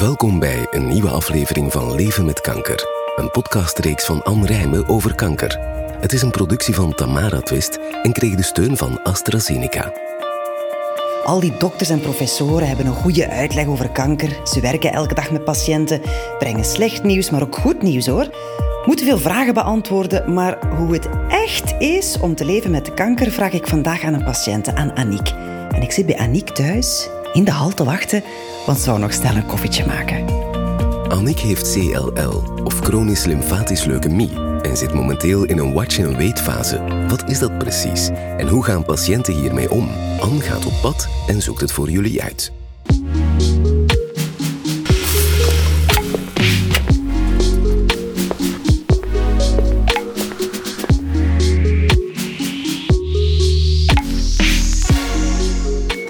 Welkom 0.00 0.38
bij 0.38 0.66
een 0.70 0.88
nieuwe 0.88 1.08
aflevering 1.08 1.72
van 1.72 1.94
Leven 1.94 2.24
met 2.24 2.40
Kanker. 2.40 2.84
Een 3.16 3.30
podcastreeks 3.30 4.04
van 4.04 4.22
Anne 4.22 4.46
Rijmen 4.46 4.88
over 4.88 5.14
kanker. 5.14 5.58
Het 6.00 6.12
is 6.12 6.22
een 6.22 6.30
productie 6.30 6.74
van 6.74 6.94
Tamara 6.94 7.40
Twist 7.40 7.78
en 8.02 8.12
kreeg 8.12 8.34
de 8.34 8.42
steun 8.42 8.76
van 8.76 9.02
AstraZeneca. 9.02 9.92
Al 11.24 11.40
die 11.40 11.56
dokters 11.56 11.88
en 11.88 12.00
professoren 12.00 12.68
hebben 12.68 12.86
een 12.86 12.94
goede 12.94 13.28
uitleg 13.28 13.66
over 13.66 13.90
kanker. 13.90 14.40
Ze 14.44 14.60
werken 14.60 14.92
elke 14.92 15.14
dag 15.14 15.30
met 15.30 15.44
patiënten, 15.44 16.00
brengen 16.38 16.64
slecht 16.64 17.02
nieuws, 17.02 17.30
maar 17.30 17.42
ook 17.42 17.56
goed 17.56 17.82
nieuws 17.82 18.06
hoor. 18.06 18.30
Moeten 18.84 19.06
veel 19.06 19.18
vragen 19.18 19.54
beantwoorden, 19.54 20.34
maar 20.34 20.76
hoe 20.76 20.92
het 20.92 21.08
echt 21.28 21.74
is 21.78 22.18
om 22.20 22.34
te 22.34 22.44
leven 22.44 22.70
met 22.70 22.94
kanker 22.94 23.30
vraag 23.30 23.52
ik 23.52 23.66
vandaag 23.66 24.04
aan 24.04 24.14
een 24.14 24.24
patiënt, 24.24 24.74
aan 24.74 24.96
Aniek. 24.96 25.32
En 25.70 25.82
ik 25.82 25.92
zit 25.92 26.06
bij 26.06 26.18
Aniek 26.18 26.48
thuis 26.48 27.08
in 27.32 27.44
de 27.44 27.50
hal 27.50 27.70
te 27.70 27.84
wachten, 27.84 28.22
want 28.66 28.78
ze 28.78 28.84
zou 28.84 28.98
nog 28.98 29.12
snel 29.12 29.34
een 29.36 29.46
koffietje 29.46 29.86
maken. 29.86 30.24
Annick 31.08 31.38
heeft 31.38 31.72
CLL, 31.72 32.42
of 32.64 32.78
chronisch 32.78 33.24
lymfatisch 33.24 33.84
leukemie, 33.84 34.30
en 34.62 34.76
zit 34.76 34.94
momenteel 34.94 35.44
in 35.44 35.58
een 35.58 35.72
watch-and-wait 35.72 36.40
fase. 36.40 37.06
Wat 37.08 37.28
is 37.28 37.38
dat 37.38 37.58
precies? 37.58 38.08
En 38.36 38.48
hoe 38.48 38.64
gaan 38.64 38.84
patiënten 38.84 39.34
hiermee 39.34 39.70
om? 39.70 39.88
Anne 40.20 40.40
gaat 40.40 40.66
op 40.66 40.80
pad 40.82 41.08
en 41.26 41.42
zoekt 41.42 41.60
het 41.60 41.72
voor 41.72 41.90
jullie 41.90 42.22
uit. 42.22 42.52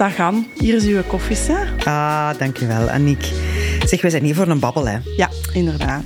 Dag 0.01 0.19
Anne, 0.19 0.43
hier 0.57 0.75
is 0.75 0.85
uw 0.85 1.01
koffie, 1.07 1.37
hè? 1.37 1.85
Ah, 1.85 2.37
dankjewel, 2.37 2.89
Aniek. 2.89 3.23
Zeg, 3.85 4.01
we 4.01 4.09
zijn 4.09 4.23
hier 4.23 4.35
voor 4.35 4.47
een 4.47 4.59
babbel, 4.59 4.87
hè. 4.87 4.97
Ja, 5.15 5.29
inderdaad. 5.53 6.03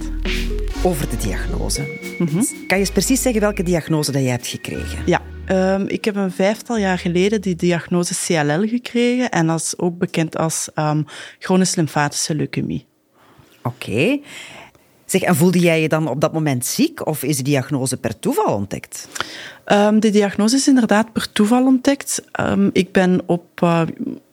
Over 0.84 1.10
de 1.10 1.18
diagnose. 1.18 2.00
Kan 2.18 2.56
je 2.68 2.76
eens 2.76 2.92
precies 2.92 3.22
zeggen 3.22 3.42
welke 3.42 3.64
diagnose 3.64 4.12
dat 4.12 4.22
je 4.22 4.30
hebt 4.30 4.48
gekregen? 4.48 5.04
Ja, 5.06 5.22
ehm, 5.46 5.86
ik 5.88 6.06
heb 6.06 6.16
een 6.16 6.32
vijftal 6.32 6.78
jaar 6.78 6.98
geleden 6.98 7.42
die 7.42 7.56
diagnose 7.56 8.16
CLL 8.26 8.68
gekregen 8.68 9.32
en 9.32 9.48
dat 9.48 9.60
is 9.60 9.78
ook 9.78 9.98
bekend 9.98 10.38
als 10.38 10.70
um, 10.76 11.06
chronische 11.40 11.76
lymfatische 11.76 12.36
leukemie. 12.36 12.86
Oké. 13.64 14.20
Zeg, 15.06 15.22
en 15.22 15.36
voelde 15.36 15.60
jij 15.60 15.82
je 15.82 15.90
dan 15.90 16.08
op 16.08 16.22
dat 16.22 16.34
moment 16.34 16.66
ziek 16.66 17.08
of 17.08 17.24
is 17.24 17.38
de 17.38 17.44
diagnose 17.44 17.98
per 17.98 18.20
toeval 18.20 18.56
ontdekt? 18.56 19.08
Um, 19.66 20.00
de 20.00 20.10
diagnose 20.10 20.56
is 20.56 20.68
inderdaad 20.68 21.12
per 21.12 21.32
toeval 21.32 21.66
ontdekt. 21.66 22.24
Um, 22.40 22.70
ik 22.74 22.92
ben 22.92 23.22
op, 23.26 23.62
uh, 23.64 23.82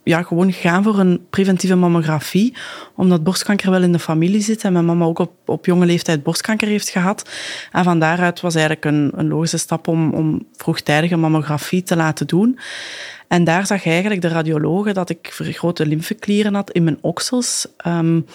ja, 0.03 0.23
gewoon 0.23 0.53
gegaan 0.53 0.83
voor 0.83 0.99
een 0.99 1.27
preventieve 1.31 1.75
mammografie, 1.75 2.55
omdat 2.97 3.25
borstkanker 3.25 3.71
wel 3.71 3.83
in 3.83 3.93
de 3.93 3.99
familie 3.99 4.41
zit 4.41 4.65
en 4.65 4.73
mijn 4.73 4.85
mama 4.85 5.05
ook 5.05 5.19
op, 5.19 5.33
op 5.47 5.67
jonge 5.67 5.87
leeftijd 5.87 6.23
borstkanker 6.23 6.69
heeft 6.69 6.89
gehad. 6.89 7.31
En 7.73 7.85
van 7.85 7.99
daaruit 7.99 8.41
was 8.41 8.55
eigenlijk 8.55 8.85
een, 8.85 9.13
een 9.15 9.29
logische 9.29 9.59
stap 9.59 9.89
om, 9.89 10.13
om 10.13 10.47
vroegtijdige 10.57 11.17
mammografie 11.17 11.83
te 11.83 11.97
laten 11.97 12.27
doen. 12.27 12.59
En 13.33 13.45
daar 13.45 13.67
zag 13.67 13.87
eigenlijk 13.87 14.21
de 14.21 14.29
radiologe 14.29 14.93
dat 14.93 15.11
ik 15.11 15.29
vergrote 15.33 15.87
lymfeklieren 15.87 16.55
had 16.55 16.71
in 16.71 16.85
mijn 16.85 16.99
oksels. 17.01 17.67
Um, 17.87 18.27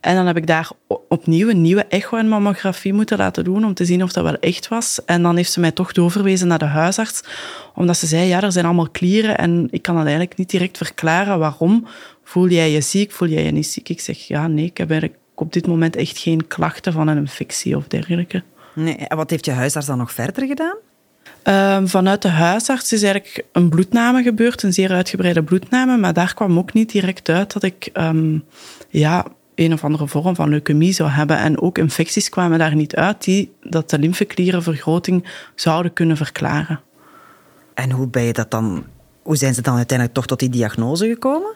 en 0.00 0.14
dan 0.14 0.26
heb 0.26 0.36
ik 0.36 0.46
daar 0.46 0.70
opnieuw 1.08 1.48
een 1.48 1.60
nieuwe 1.60 1.84
echo 1.84 2.16
en 2.16 2.28
mammografie 2.28 2.92
moeten 2.92 3.18
laten 3.18 3.44
doen 3.44 3.64
om 3.64 3.74
te 3.74 3.84
zien 3.84 4.02
of 4.02 4.12
dat 4.12 4.24
wel 4.24 4.36
echt 4.36 4.68
was. 4.68 5.04
En 5.04 5.22
dan 5.22 5.36
heeft 5.36 5.52
ze 5.52 5.60
mij 5.60 5.70
toch 5.70 5.92
doorverwezen 5.92 6.48
naar 6.48 6.58
de 6.58 6.64
huisarts, 6.64 7.22
omdat 7.74 7.96
ze 7.96 8.06
zei, 8.06 8.28
ja, 8.28 8.42
er 8.42 8.52
zijn 8.52 8.64
allemaal 8.64 8.90
klieren 8.90 9.38
en 9.38 9.68
ik 9.70 9.82
kan 9.82 9.94
dat 9.94 10.04
eigenlijk 10.04 10.36
niet 10.36 10.50
direct 10.50 10.76
verklaren 10.76 11.38
waarom. 11.38 11.86
Voel 12.24 12.48
jij 12.48 12.70
je 12.70 12.80
ziek, 12.80 13.12
voel 13.12 13.28
jij 13.28 13.44
je 13.44 13.50
niet 13.50 13.66
ziek? 13.66 13.88
Ik 13.88 14.00
zeg, 14.00 14.18
ja, 14.18 14.46
nee, 14.46 14.64
ik 14.64 14.76
heb 14.76 14.90
eigenlijk 14.90 15.20
op 15.34 15.52
dit 15.52 15.66
moment 15.66 15.96
echt 15.96 16.18
geen 16.18 16.46
klachten 16.46 16.92
van 16.92 17.08
een 17.08 17.16
infectie 17.16 17.76
of 17.76 17.88
dergelijke. 17.88 18.42
Nee, 18.74 18.96
en 18.96 19.16
wat 19.16 19.30
heeft 19.30 19.44
je 19.44 19.52
huisarts 19.52 19.86
dan 19.86 19.98
nog 19.98 20.12
verder 20.12 20.46
gedaan? 20.46 20.76
Uh, 21.44 21.78
vanuit 21.84 22.22
de 22.22 22.28
huisarts 22.28 22.92
is 22.92 23.02
eigenlijk 23.02 23.44
een 23.52 23.68
bloedname 23.68 24.22
gebeurd, 24.22 24.62
een 24.62 24.72
zeer 24.72 24.90
uitgebreide 24.90 25.42
bloedname, 25.42 25.96
maar 25.96 26.12
daar 26.12 26.34
kwam 26.34 26.58
ook 26.58 26.72
niet 26.72 26.90
direct 26.90 27.28
uit 27.28 27.52
dat 27.52 27.62
ik 27.62 27.90
um, 27.94 28.44
ja, 28.88 29.26
een 29.54 29.72
of 29.72 29.84
andere 29.84 30.08
vorm 30.08 30.34
van 30.34 30.48
leukemie 30.48 30.92
zou 30.92 31.10
hebben. 31.10 31.38
En 31.38 31.60
ook 31.60 31.78
infecties 31.78 32.28
kwamen 32.28 32.58
daar 32.58 32.74
niet 32.74 32.96
uit 32.96 33.24
die 33.24 33.52
dat 33.62 33.90
de 33.90 33.98
lymfeklierenvergroting 33.98 35.28
zouden 35.54 35.92
kunnen 35.92 36.16
verklaren. 36.16 36.80
En 37.74 37.90
hoe 37.90 38.08
ben 38.08 38.22
je 38.22 38.32
dat 38.32 38.50
dan? 38.50 38.84
Hoe 39.22 39.36
zijn 39.36 39.54
ze 39.54 39.62
dan 39.62 39.76
uiteindelijk 39.76 40.18
toch 40.18 40.26
tot 40.26 40.38
die 40.38 40.50
diagnose 40.50 41.06
gekomen? 41.06 41.54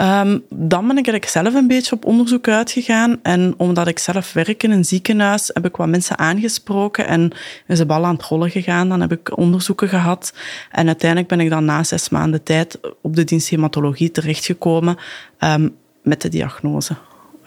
Um, 0.00 0.44
dan 0.48 0.86
ben 0.86 0.98
ik 0.98 1.06
eigenlijk 1.06 1.28
zelf 1.28 1.54
een 1.54 1.66
beetje 1.66 1.94
op 1.94 2.04
onderzoek 2.04 2.48
uitgegaan. 2.48 3.18
En 3.22 3.54
omdat 3.56 3.86
ik 3.86 3.98
zelf 3.98 4.32
werk 4.32 4.62
in 4.62 4.70
een 4.70 4.84
ziekenhuis, 4.84 5.50
heb 5.52 5.64
ik 5.64 5.76
wat 5.76 5.88
mensen 5.88 6.18
aangesproken 6.18 7.06
en 7.06 7.32
is 7.66 7.78
de 7.78 7.86
bal 7.86 8.04
aan 8.04 8.14
het 8.14 8.24
rollen 8.24 8.50
gegaan. 8.50 8.88
Dan 8.88 9.00
heb 9.00 9.12
ik 9.12 9.38
onderzoeken 9.38 9.88
gehad. 9.88 10.32
En 10.70 10.86
uiteindelijk 10.86 11.28
ben 11.28 11.40
ik 11.40 11.50
dan 11.50 11.64
na 11.64 11.84
zes 11.84 12.08
maanden 12.08 12.42
tijd 12.42 12.78
op 13.00 13.16
de 13.16 13.24
dienst 13.24 13.48
hematologie 13.48 14.10
terechtgekomen 14.10 14.96
um, 15.40 15.74
met 16.02 16.22
de 16.22 16.28
diagnose. 16.28 16.96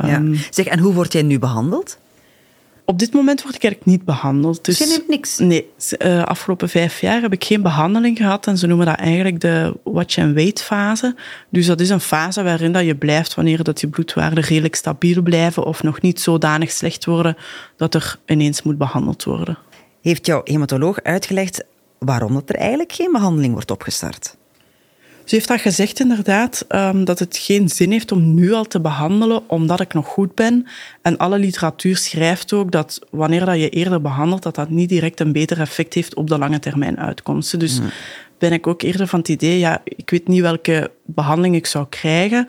Um, 0.02 0.34
ja. 0.34 0.40
Zeg, 0.50 0.66
en 0.66 0.80
hoe 0.80 0.94
word 0.94 1.14
jij 1.14 1.22
nu 1.22 1.40
behandeld? 1.40 1.98
Op 2.90 3.00
dit 3.00 3.14
moment 3.14 3.42
word 3.42 3.56
ik 3.56 3.64
eigenlijk 3.64 3.92
niet 3.92 4.06
behandeld. 4.06 4.66
Dus, 4.66 4.78
dus 4.78 4.88
je 4.88 4.98
neemt 4.98 5.10
niks? 5.10 5.38
Nee, 5.38 5.70
uh, 5.98 6.24
afgelopen 6.24 6.70
vijf 6.70 7.02
jaar 7.02 7.22
heb 7.22 7.34
ik 7.34 7.44
geen 7.44 7.62
behandeling 7.62 8.18
gehad. 8.18 8.48
En 8.48 8.58
ze 8.58 8.68
noemen 8.68 8.86
dat 8.86 8.96
eigenlijk 8.96 9.40
de 9.40 9.78
watch-and-wait 9.84 10.62
fase. 10.62 11.16
Dus 11.50 11.66
dat 11.66 11.80
is 11.80 11.90
een 11.90 12.00
fase 12.00 12.44
waarin 12.44 12.72
dat 12.72 12.86
je 12.86 12.96
blijft 12.96 13.34
wanneer 13.34 13.64
dat 13.64 13.82
je 13.82 13.88
bloedwaarden 13.88 14.44
redelijk 14.44 14.76
stabiel 14.76 15.22
blijven 15.22 15.66
of 15.66 15.84
nog 15.84 16.02
niet 16.02 16.22
zodanig 16.22 16.72
slecht 16.72 17.06
worden 17.06 17.38
dat 17.78 17.94
er 17.94 18.20
ineens 18.26 18.62
moet 18.62 18.78
behandeld 18.78 19.24
worden. 19.24 19.58
Heeft 20.02 20.26
jouw 20.26 20.42
hematoloog 20.44 21.02
uitgelegd 21.02 21.64
waarom 22.00 22.34
dat 22.34 22.50
er 22.50 22.56
eigenlijk 22.56 22.92
geen 22.92 23.12
behandeling 23.12 23.54
wordt 23.54 23.72
opgestart? 23.72 24.38
Ze 25.30 25.36
heeft 25.36 25.48
dat 25.48 25.62
gezegd 25.62 26.00
inderdaad, 26.00 26.66
um, 26.70 27.06
dat 27.06 27.20
het 27.20 27.38
geen 27.38 27.70
zin 27.70 27.92
heeft 27.92 28.12
om 28.12 28.34
nu 28.34 28.54
al 28.54 28.66
te 28.66 28.82
behandelen, 28.82 29.50
omdat 29.50 29.80
ik 29.80 29.94
nog 29.94 30.08
goed 30.08 30.36
ben. 30.36 30.68
En 31.02 31.18
alle 31.18 31.40
literatuur 31.40 31.98
schrijft 31.98 32.54
ook 32.54 32.72
dat 32.72 33.00
wanneer 33.12 33.46
dat 33.46 33.60
je 33.60 33.70
eerder 33.70 34.02
behandelt, 34.02 34.44
dat 34.44 34.56
dat 34.56 34.70
niet 34.70 34.90
direct 34.90 35.20
een 35.20 35.32
beter 35.32 35.60
effect 35.60 35.94
heeft 35.94 36.16
op 36.16 36.28
de 36.28 36.38
lange 36.38 36.60
termijn 36.60 37.00
uitkomsten. 37.00 37.60
Dus 37.60 37.80
mm. 37.80 37.90
ben 38.38 38.52
ik 38.52 38.68
ook 38.68 38.82
eerder 38.82 39.08
van 39.08 39.20
het 39.20 39.28
idee, 39.28 39.60
ja, 39.60 39.82
ik 39.84 40.10
weet 40.10 40.28
niet 40.28 40.42
welke 40.42 40.92
behandeling 41.06 41.56
ik 41.56 41.66
zou 41.66 41.86
krijgen. 41.90 42.48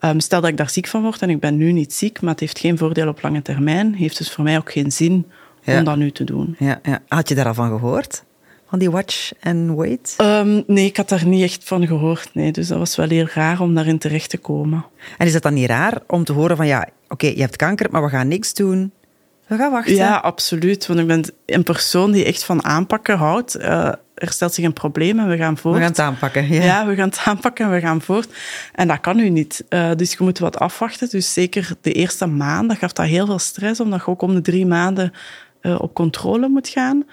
Um, 0.00 0.20
stel 0.20 0.40
dat 0.40 0.50
ik 0.50 0.56
daar 0.56 0.70
ziek 0.70 0.86
van 0.86 1.02
word 1.02 1.22
en 1.22 1.30
ik 1.30 1.40
ben 1.40 1.56
nu 1.56 1.72
niet 1.72 1.92
ziek, 1.92 2.20
maar 2.20 2.30
het 2.30 2.40
heeft 2.40 2.58
geen 2.58 2.78
voordeel 2.78 3.08
op 3.08 3.22
lange 3.22 3.42
termijn, 3.42 3.94
heeft 3.94 4.18
dus 4.18 4.30
voor 4.30 4.44
mij 4.44 4.56
ook 4.56 4.72
geen 4.72 4.92
zin 4.92 5.26
ja. 5.62 5.78
om 5.78 5.84
dat 5.84 5.96
nu 5.96 6.10
te 6.10 6.24
doen. 6.24 6.56
Ja, 6.58 6.80
ja. 6.82 7.02
Had 7.08 7.28
je 7.28 7.34
daar 7.34 7.46
al 7.46 7.54
van 7.54 7.68
gehoord? 7.68 8.24
Van 8.68 8.78
die 8.78 8.90
watch 8.90 9.32
and 9.42 9.74
wait? 9.74 10.14
Um, 10.20 10.64
nee, 10.66 10.86
ik 10.86 10.96
had 10.96 11.08
daar 11.08 11.26
niet 11.26 11.42
echt 11.42 11.64
van 11.64 11.86
gehoord. 11.86 12.30
Nee. 12.32 12.52
Dus 12.52 12.68
dat 12.68 12.78
was 12.78 12.96
wel 12.96 13.08
heel 13.08 13.28
raar 13.34 13.60
om 13.60 13.74
daarin 13.74 13.98
terecht 13.98 14.30
te 14.30 14.38
komen. 14.38 14.84
En 15.18 15.26
is 15.26 15.34
het 15.34 15.42
dan 15.42 15.54
niet 15.54 15.68
raar 15.68 15.98
om 16.06 16.24
te 16.24 16.32
horen 16.32 16.56
van 16.56 16.66
ja, 16.66 16.80
oké, 16.80 16.92
okay, 17.08 17.34
je 17.34 17.40
hebt 17.40 17.56
kanker, 17.56 17.86
maar 17.90 18.02
we 18.02 18.08
gaan 18.08 18.28
niks 18.28 18.54
doen. 18.54 18.92
We 19.46 19.56
gaan 19.56 19.70
wachten. 19.70 19.94
Ja, 19.94 20.16
absoluut. 20.16 20.86
Want 20.86 21.00
ik 21.00 21.06
ben 21.06 21.24
een 21.46 21.62
persoon 21.62 22.12
die 22.12 22.24
echt 22.24 22.44
van 22.44 22.64
aanpakken 22.64 23.16
houdt. 23.16 23.58
Uh, 23.58 23.92
er 24.14 24.30
stelt 24.30 24.54
zich 24.54 24.64
een 24.64 24.72
probleem 24.72 25.18
en 25.18 25.28
we 25.28 25.36
gaan 25.36 25.56
voort. 25.56 25.74
We 25.74 25.80
gaan 25.80 25.90
het 25.90 25.98
aanpakken, 25.98 26.48
ja. 26.48 26.62
Ja, 26.62 26.86
we 26.86 26.94
gaan 26.94 27.08
het 27.08 27.20
aanpakken 27.24 27.64
en 27.64 27.70
we 27.70 27.80
gaan 27.80 28.00
voort. 28.00 28.28
En 28.72 28.88
dat 28.88 29.00
kan 29.00 29.16
nu 29.16 29.28
niet. 29.28 29.64
Uh, 29.68 29.90
dus 29.96 30.10
je 30.10 30.16
moet 30.20 30.38
wat 30.38 30.58
afwachten. 30.58 31.08
Dus 31.08 31.32
zeker 31.32 31.68
de 31.80 31.92
eerste 31.92 32.26
maanden 32.26 32.76
gaf 32.76 32.92
dat 32.92 33.06
heel 33.06 33.26
veel 33.26 33.38
stress, 33.38 33.80
omdat 33.80 34.00
je 34.00 34.06
ook 34.06 34.22
om 34.22 34.34
de 34.34 34.40
drie 34.40 34.66
maanden 34.66 35.12
uh, 35.62 35.80
op 35.80 35.94
controle 35.94 36.48
moet 36.48 36.68
gaan. 36.68 37.04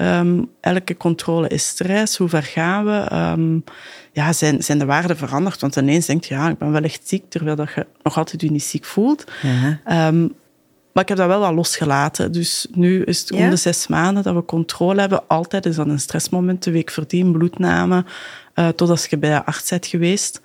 Um, 0.00 0.50
elke 0.60 0.96
controle 0.96 1.48
is 1.48 1.66
stress. 1.66 2.16
Hoe 2.16 2.28
ver 2.28 2.42
gaan 2.42 2.84
we? 2.84 3.14
Um, 3.14 3.64
ja, 4.12 4.32
zijn, 4.32 4.62
zijn 4.62 4.78
de 4.78 4.84
waarden 4.84 5.16
veranderd? 5.16 5.60
Want 5.60 5.76
ineens 5.76 6.06
denk 6.06 6.24
je, 6.24 6.34
ja, 6.34 6.48
ik 6.48 6.58
ben 6.58 6.72
wel 6.72 6.82
echt 6.82 7.08
ziek, 7.08 7.24
terwijl 7.28 7.56
dat 7.56 7.72
je 7.74 7.86
nog 8.02 8.16
altijd 8.16 8.40
je 8.40 8.50
niet 8.50 8.62
ziek 8.62 8.84
voelt. 8.84 9.24
Ja. 9.42 10.08
Um, 10.08 10.34
maar 10.92 11.02
ik 11.02 11.08
heb 11.08 11.18
dat 11.18 11.26
wel 11.26 11.44
al 11.44 11.54
losgelaten. 11.54 12.32
Dus 12.32 12.66
nu 12.70 13.02
is 13.02 13.20
het 13.20 13.32
om 13.32 13.50
de 13.50 13.56
zes 13.56 13.86
maanden 13.86 14.22
dat 14.22 14.34
we 14.34 14.44
controle 14.44 15.00
hebben. 15.00 15.28
Altijd 15.28 15.66
is 15.66 15.76
dat 15.76 15.86
een 15.86 16.00
stressmoment, 16.00 16.62
de 16.62 16.70
week 16.70 16.90
verdien, 16.90 17.32
bloedname, 17.32 18.04
uh, 18.54 18.68
totdat 18.68 19.06
je 19.10 19.18
bij 19.18 19.30
de 19.30 19.44
arts 19.44 19.70
bent 19.70 19.86
geweest. 19.86 20.40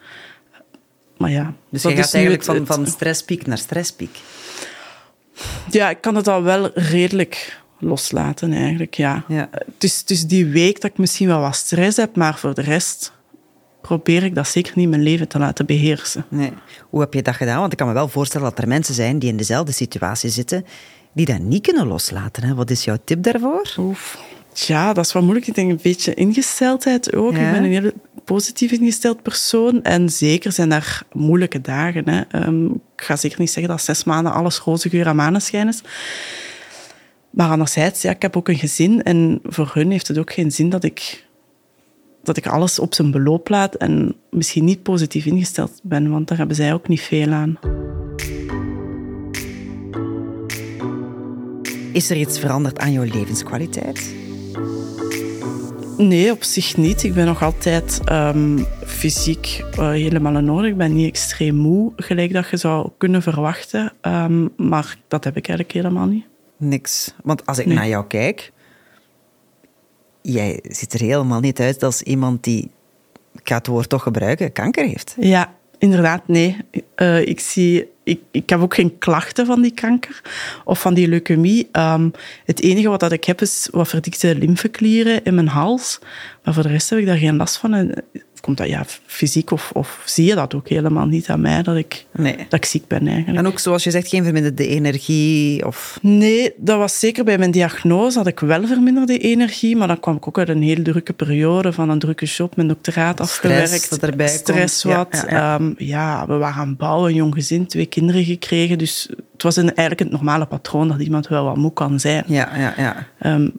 Maar 1.17 1.31
ja. 1.31 1.53
Dus 1.69 1.81
je 1.81 1.95
gaat 1.95 2.13
eigenlijk 2.13 2.43
van, 2.43 2.65
van 2.65 2.87
stresspiek 2.87 3.47
naar 3.47 3.57
stresspiek? 3.57 4.19
Ja, 5.69 5.89
ik 5.89 6.01
kan 6.01 6.15
het 6.15 6.27
al 6.27 6.43
wel 6.43 6.71
redelijk 6.73 7.63
loslaten 7.79 8.53
eigenlijk, 8.53 8.93
ja. 8.93 9.23
ja. 9.27 9.49
Het, 9.51 9.83
is, 9.83 9.99
het 9.99 10.09
is 10.09 10.27
die 10.27 10.45
week 10.45 10.81
dat 10.81 10.91
ik 10.91 10.97
misschien 10.97 11.27
wel 11.27 11.39
wat 11.39 11.55
stress 11.55 11.97
heb, 11.97 12.15
maar 12.15 12.37
voor 12.37 12.53
de 12.53 12.61
rest 12.61 13.13
probeer 13.81 14.23
ik 14.23 14.35
dat 14.35 14.47
zeker 14.47 14.73
niet 14.75 14.89
mijn 14.89 15.03
leven 15.03 15.27
te 15.27 15.39
laten 15.39 15.65
beheersen. 15.65 16.25
Nee. 16.27 16.51
Hoe 16.89 16.99
heb 16.99 17.13
je 17.13 17.21
dat 17.21 17.35
gedaan? 17.35 17.59
Want 17.59 17.71
ik 17.71 17.77
kan 17.77 17.87
me 17.87 17.93
wel 17.93 18.07
voorstellen 18.07 18.49
dat 18.49 18.59
er 18.59 18.67
mensen 18.67 18.93
zijn 18.93 19.19
die 19.19 19.29
in 19.29 19.37
dezelfde 19.37 19.71
situatie 19.71 20.29
zitten, 20.29 20.65
die 21.13 21.25
dat 21.25 21.39
niet 21.39 21.61
kunnen 21.61 21.87
loslaten. 21.87 22.43
Hè? 22.43 22.53
Wat 22.53 22.69
is 22.69 22.83
jouw 22.83 22.97
tip 23.03 23.23
daarvoor? 23.23 23.73
Oef. 23.77 24.17
Ja, 24.53 24.93
dat 24.93 25.05
is 25.05 25.13
wel 25.13 25.23
moeilijk. 25.23 25.47
Ik 25.47 25.55
denk 25.55 25.69
een 25.69 25.79
beetje 25.81 26.13
ingesteldheid 26.13 27.15
ook. 27.15 27.31
Ja. 27.31 27.45
Ik 27.47 27.51
ben 27.51 27.63
een 27.63 27.71
hele 27.71 27.93
positief 28.23 28.71
ingesteld 28.71 29.21
persoon. 29.21 29.83
En 29.83 30.09
zeker 30.09 30.51
zijn 30.51 30.69
daar 30.69 31.03
moeilijke 31.11 31.61
dagen. 31.61 32.09
Hè. 32.09 32.21
Ehm, 32.21 32.65
ik 32.65 33.03
ga 33.03 33.15
zeker 33.15 33.39
niet 33.39 33.51
zeggen 33.51 33.71
dat 33.71 33.81
zes 33.81 34.03
maanden 34.03 34.33
alles 34.33 34.59
roze 34.59 34.89
geur 34.89 35.07
en 35.07 35.15
maneschijn 35.15 35.67
is. 35.67 35.81
Maar 37.35 37.49
anderzijds, 37.49 38.01
ja, 38.01 38.11
ik 38.11 38.21
heb 38.21 38.37
ook 38.37 38.47
een 38.47 38.57
gezin. 38.57 39.03
En 39.03 39.39
voor 39.43 39.71
hun 39.73 39.91
heeft 39.91 40.07
het 40.07 40.17
ook 40.17 40.33
geen 40.33 40.51
zin 40.51 40.69
dat 40.69 40.83
ik, 40.83 41.25
dat 42.23 42.37
ik 42.37 42.47
alles 42.47 42.79
op 42.79 42.93
zijn 42.93 43.11
beloop 43.11 43.49
laat. 43.49 43.75
En 43.75 44.15
misschien 44.29 44.63
niet 44.63 44.83
positief 44.83 45.25
ingesteld 45.25 45.79
ben. 45.83 46.09
Want 46.11 46.27
daar 46.27 46.37
hebben 46.37 46.55
zij 46.55 46.73
ook 46.73 46.87
niet 46.87 47.01
veel 47.01 47.31
aan. 47.31 47.59
Is 51.91 52.09
er 52.09 52.17
iets 52.17 52.39
veranderd 52.39 52.79
aan 52.79 52.91
jouw 52.91 53.03
levenskwaliteit? 53.03 54.13
Nee, 55.97 56.31
op 56.31 56.43
zich 56.43 56.77
niet. 56.77 57.03
Ik 57.03 57.13
ben 57.13 57.25
nog 57.25 57.43
altijd 57.43 58.01
ehm, 58.05 58.59
fysiek 58.85 59.63
eh, 59.71 59.89
helemaal 59.89 60.37
in 60.37 60.49
orde. 60.49 60.67
Ik 60.67 60.77
ben 60.77 60.95
niet 60.95 61.07
extreem 61.07 61.55
moe, 61.55 61.91
gelijk 61.95 62.33
dat 62.33 62.49
je 62.49 62.57
zou 62.57 62.89
kunnen 62.97 63.21
verwachten. 63.21 63.93
Ehm, 64.01 64.47
maar 64.57 64.97
dat 65.07 65.23
heb 65.23 65.37
ik 65.37 65.47
eigenlijk 65.47 65.77
helemaal 65.77 66.07
niet. 66.07 66.25
Niks. 66.69 67.13
Want 67.23 67.45
als 67.45 67.57
ik 67.59 67.65
Nee. 67.65 67.75
naar 67.75 67.87
jou 67.87 68.05
kijk, 68.07 68.51
jij 70.21 70.59
ziet 70.63 70.93
er 70.93 70.99
helemaal 70.99 71.39
niet 71.39 71.59
uit 71.59 71.83
als 71.83 72.01
iemand 72.01 72.43
die, 72.43 72.71
ik 73.33 73.47
ga 73.49 73.57
het 73.57 73.67
woord 73.67 73.89
toch 73.89 74.03
gebruiken, 74.03 74.51
kanker 74.51 74.85
heeft. 74.85 75.15
Ja, 75.19 75.53
inderdaad, 75.77 76.27
nee. 76.27 76.57
Eh, 76.95 77.21
ik, 77.27 77.39
zie, 77.39 77.91
ik, 78.05 78.19
ik 78.31 78.49
heb 78.49 78.59
ook 78.59 78.73
geen 78.73 78.97
klachten 78.97 79.45
van 79.45 79.61
die 79.61 79.73
kanker 79.73 80.21
of 80.63 80.81
van 80.81 80.93
die 80.93 81.07
leukemie. 81.07 81.67
Ehm, 81.71 82.09
het 82.45 82.61
enige 82.61 82.89
wat 82.89 82.99
dat 82.99 83.11
ik 83.11 83.23
heb 83.23 83.41
is 83.41 83.67
wat 83.71 83.87
verdikte 83.87 84.35
lymfeklieren 84.35 85.23
in 85.23 85.35
mijn 85.35 85.47
hals. 85.47 85.99
Maar 86.43 86.53
voor 86.53 86.63
de 86.63 86.69
rest 86.69 86.89
heb 86.89 86.99
ik 86.99 87.05
daar 87.05 87.17
geen 87.17 87.35
last 87.35 87.57
van. 87.57 87.73
En 87.73 88.03
komt 88.45 88.57
dat 88.57 88.67
ja, 88.67 88.85
fysiek 89.05 89.51
of, 89.51 89.71
of 89.73 90.01
zie 90.05 90.25
je 90.25 90.35
dat 90.35 90.53
ook 90.53 90.69
helemaal 90.69 91.05
niet 91.05 91.29
aan 91.29 91.41
mij 91.41 91.63
dat 91.63 91.75
ik, 91.75 92.05
Nee. 92.11 92.35
dat 92.35 92.59
ik 92.59 92.65
ziek 92.65 92.87
ben 92.87 93.07
eigenlijk. 93.07 93.37
En 93.37 93.47
ook 93.47 93.59
zoals 93.59 93.83
je 93.83 93.91
zegt, 93.91 94.07
geen 94.07 94.23
verminderde 94.23 94.67
energie 94.67 95.65
of... 95.65 95.99
Nee, 96.01 96.53
dat 96.57 96.77
was 96.77 96.99
zeker 96.99 97.23
bij 97.23 97.37
mijn 97.37 97.51
diagnose. 97.51 98.17
Had 98.17 98.27
ik 98.27 98.39
wel 98.39 98.67
verminderde 98.67 99.17
energie, 99.17 99.75
maar 99.75 99.87
dan 99.87 99.99
kwam 99.99 100.15
ik 100.15 100.27
ook 100.27 100.37
uit 100.37 100.49
een 100.49 100.61
heel 100.61 100.81
drukke 100.81 101.13
periode 101.13 101.73
van 101.73 101.89
een 101.89 101.99
drukke 101.99 102.25
job, 102.25 102.55
mijn 102.55 102.67
doctoraat 102.67 103.19
afgewerkt. 103.19 103.89
dat 103.89 104.03
erbij 104.03 104.27
Stress 104.27 104.81
komt. 104.81 104.93
Ja, 104.93 104.99
wat. 104.99 105.25
ja, 105.29 105.35
Ja, 105.35 105.59
ja. 105.59 105.73
ja, 105.77 106.27
we 106.27 106.33
waren 106.33 106.61
aan 106.61 106.67
het 106.67 106.77
bouwen, 106.77 107.09
een 107.09 107.15
jong 107.15 107.33
gezin, 107.33 107.67
twee 107.67 107.85
kinderen 107.95 108.23
gekregen. 108.23 108.77
Dus 108.77 109.09
het 109.31 109.43
was 109.43 109.55
een, 109.55 109.75
eigenlijk 109.75 109.99
het 109.99 110.11
normale 110.11 110.45
patroon 110.45 110.87
dat 110.87 110.99
iemand 110.99 111.27
wel 111.27 111.43
wat 111.43 111.57
moe 111.57 111.73
kan 111.73 111.99
zijn. 111.99 112.23
Ja, 112.27 112.57
ja, 112.57 112.73
ja. 112.77 113.07
Ehm, 113.19 113.49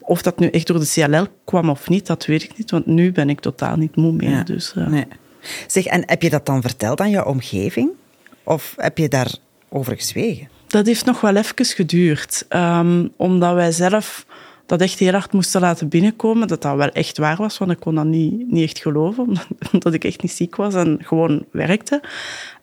of 0.00 0.22
dat 0.22 0.38
nu 0.38 0.48
echt 0.48 0.66
door 0.66 0.78
de 0.78 0.90
CLL 0.92 1.26
kwam 1.44 1.70
of 1.70 1.88
niet, 1.88 2.06
dat 2.06 2.26
weet 2.26 2.42
ik 2.42 2.58
niet, 2.58 2.70
want 2.70 2.86
nu 2.86 3.12
ben 3.12 3.30
ik 3.30 3.40
totaal 3.40 3.76
niet 3.76 3.96
moe 3.96 4.12
meer. 4.12 4.30
Ja. 4.30 4.42
Dus, 4.42 4.72
eh, 4.74 4.86
Nee. 4.86 5.06
Zeg, 5.66 5.84
en 5.84 6.02
heb 6.06 6.22
je 6.22 6.30
dat 6.30 6.46
dan 6.46 6.62
verteld 6.62 7.00
aan 7.00 7.10
jouw 7.10 7.24
omgeving? 7.24 7.90
Of 8.42 8.74
heb 8.76 8.98
je 8.98 9.08
daarover 9.08 9.96
gezwegen? 9.96 10.48
Dat 10.66 10.86
heeft 10.86 11.04
nog 11.04 11.20
wel 11.20 11.36
even 11.36 11.64
geduurd. 11.64 12.44
Ehm, 12.48 13.08
omdat 13.16 13.54
wij 13.54 13.72
zelf 13.72 14.26
dat 14.66 14.80
echt 14.80 14.98
heel 14.98 15.12
hard 15.12 15.32
moesten 15.32 15.60
laten 15.60 15.88
binnenkomen. 15.88 16.48
Dat 16.48 16.62
dat 16.62 16.76
wel 16.76 16.88
echt 16.88 17.18
waar 17.18 17.36
was, 17.36 17.58
want 17.58 17.70
ik 17.70 17.80
kon 17.80 17.94
dat 17.94 18.04
niet, 18.04 18.50
niet 18.50 18.64
echt 18.64 18.78
geloven. 18.78 19.24
Omdat, 19.24 19.46
omdat 19.72 19.94
ik 19.94 20.04
echt 20.04 20.22
niet 20.22 20.32
ziek 20.32 20.56
was 20.56 20.74
en 20.74 20.98
gewoon 21.02 21.44
werkte. 21.50 22.00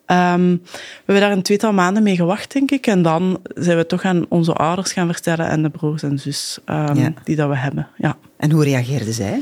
Ehm, 0.06 0.50
we 0.52 0.70
hebben 1.06 1.24
daar 1.24 1.32
een 1.32 1.42
tweetal 1.42 1.74
maanden 1.74 2.04
mee 2.04 2.16
gewacht, 2.16 2.54
denk 2.54 2.72
ik. 2.72 2.88
En 2.88 3.02
dan 3.02 3.40
zijn 3.56 3.78
we 3.78 3.86
toch 3.86 4.04
aan 4.04 4.26
onze 4.30 4.54
ouders 4.54 4.94
gaan 4.94 5.08
vertellen 5.14 5.48
en 5.48 5.62
de 5.64 5.70
broers 5.70 6.04
en 6.04 6.20
zus 6.20 6.60
ehm, 6.66 6.98
Ja. 6.98 7.14
die 7.24 7.36
dat 7.36 7.50
we 7.50 7.58
hebben. 7.58 7.88
Ja. 7.98 8.18
En 8.38 8.52
hoe 8.52 8.64
reageerden 8.64 9.14
zij? 9.14 9.42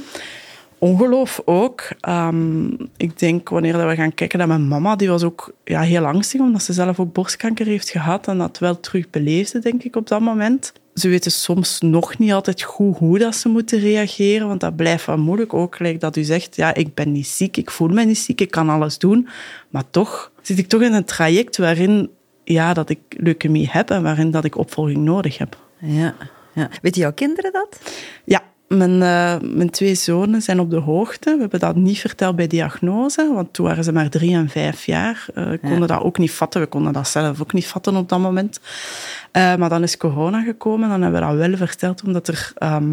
Ongeloof 0.77 1.41
ook. 1.45 1.87
Ehm, 1.99 2.65
ik 2.97 3.19
denk 3.19 3.49
wanneer 3.49 3.73
dat 3.73 3.87
we 3.89 3.95
gaan 3.95 4.13
kijken 4.13 4.37
naar 4.39 4.47
mijn 4.47 4.67
mama, 4.67 4.95
die 4.95 5.09
was 5.09 5.23
ook 5.23 5.53
ja, 5.63 5.81
heel 5.81 6.05
angstig, 6.05 6.39
omdat 6.39 6.63
ze 6.63 6.73
zelf 6.73 6.99
ook 6.99 7.13
borstkanker 7.13 7.65
heeft 7.65 7.89
gehad 7.89 8.27
en 8.27 8.37
dat 8.37 8.59
wel 8.59 8.79
terug 8.79 9.09
beleefde, 9.09 9.59
denk 9.59 9.83
ik, 9.83 9.95
op 9.95 10.07
dat 10.07 10.19
moment. 10.19 10.73
Ze 10.93 11.09
weten 11.09 11.31
soms 11.31 11.79
nog 11.79 12.17
niet 12.17 12.31
altijd 12.31 12.61
goed 12.61 12.97
hoe 12.97 13.19
dat 13.19 13.35
ze 13.35 13.49
moeten 13.49 13.79
reageren, 13.79 14.47
want 14.47 14.59
dat 14.59 14.75
blijft 14.75 15.05
wel 15.05 15.17
moeilijk. 15.17 15.53
Ook 15.53 15.75
gelijk 15.75 15.99
dat 15.99 16.15
u 16.15 16.23
zegt, 16.23 16.55
ja, 16.55 16.73
ik 16.73 16.93
ben 16.93 17.11
niet 17.11 17.27
ziek, 17.27 17.57
ik 17.57 17.71
voel 17.71 17.87
me 17.87 18.03
niet 18.05 18.17
ziek, 18.17 18.41
ik 18.41 18.51
kan 18.51 18.69
alles 18.69 18.97
doen. 18.97 19.27
Maar 19.69 19.83
toch 19.91 20.31
zit 20.41 20.57
ik 20.57 20.67
toch 20.67 20.81
in 20.81 20.93
een 20.93 21.05
traject 21.05 21.57
waarin 21.57 22.09
ja, 22.43 22.73
dat 22.73 22.89
ik 22.89 22.99
leukemie 23.09 23.69
heb 23.71 23.89
en 23.89 24.03
waarin 24.03 24.31
dat 24.31 24.45
ik 24.45 24.57
opvolging 24.57 24.97
nodig 24.97 25.38
heb. 25.38 25.57
Ja. 25.77 26.15
ja. 26.53 26.69
Weten 26.81 27.01
jouw 27.01 27.13
kinderen 27.13 27.51
dat? 27.51 27.79
Ja, 28.25 28.43
mijn, 28.77 29.01
eh, 29.01 29.50
mijn 29.50 29.69
twee 29.69 29.95
zonen 29.95 30.41
zijn 30.41 30.59
op 30.59 30.69
de 30.69 30.77
hoogte. 30.79 31.33
We 31.33 31.39
hebben 31.41 31.59
dat 31.59 31.75
niet 31.75 32.00
verteld 32.00 32.35
bij 32.35 32.47
diagnose, 32.47 33.31
want 33.33 33.53
toen 33.53 33.65
waren 33.65 33.83
ze 33.83 33.91
maar 33.91 34.09
drie 34.09 34.33
en 34.35 34.50
vijf 34.50 34.85
jaar. 34.85 35.25
Eh 35.33 35.44
konden 35.62 35.79
Ja. 35.79 35.85
dat 35.88 36.01
ook 36.01 36.18
niet 36.18 36.31
vatten. 36.31 36.62
We 36.62 36.68
konden 36.68 36.94
dat 36.94 37.07
zelf 37.07 37.41
ook 37.41 37.53
niet 37.53 37.68
vatten 37.68 37.95
op 37.95 38.09
dat 38.09 38.19
moment. 38.19 38.59
Eh, 39.31 39.56
maar 39.56 39.69
dan 39.69 39.83
is 39.83 39.97
corona 39.97 40.41
gekomen, 40.41 40.89
dan 40.89 41.01
hebben 41.01 41.21
we 41.21 41.38
dat 41.38 41.47
wel 41.50 41.57
verteld, 41.57 42.03
omdat 42.03 42.27
er... 42.27 42.51
ehm, 42.57 42.91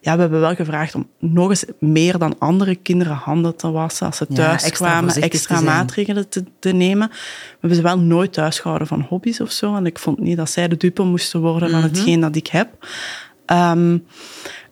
ja, 0.00 0.14
we 0.14 0.20
hebben 0.20 0.40
wel 0.40 0.54
gevraagd 0.54 0.94
om 0.94 1.08
nog 1.18 1.48
eens 1.48 1.64
meer 1.78 2.18
dan 2.18 2.34
andere 2.38 2.74
kinderen 2.74 3.14
handen 3.16 3.56
te 3.56 3.70
wassen 3.70 4.06
als 4.06 4.16
ze 4.16 4.24
Ja, 4.28 4.34
thuis 4.34 4.62
extra 4.62 4.86
kwamen, 4.86 5.14
extra 5.14 5.58
te 5.58 5.64
maatregelen 5.64 6.28
te, 6.28 6.44
te 6.58 6.72
nemen. 6.72 7.08
We 7.08 7.16
hebben 7.60 7.76
ze 7.78 7.82
wel 7.84 7.98
nooit 7.98 8.32
thuis 8.32 8.58
gehouden 8.58 8.88
van 8.88 9.00
hobby's 9.08 9.40
of 9.40 9.50
zo, 9.50 9.76
en 9.76 9.86
ik 9.86 9.98
vond 9.98 10.18
niet 10.18 10.36
dat 10.36 10.50
zij 10.50 10.68
de 10.68 10.76
dupe 10.76 11.02
moesten 11.02 11.40
worden 11.40 11.70
van 11.70 11.78
Mhm. 11.78 11.88
hetgeen 11.88 12.20
dat 12.20 12.36
ik 12.36 12.46
heb. 12.46 12.68
Ehm, 13.46 13.98